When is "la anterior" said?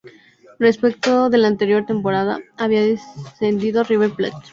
1.37-1.85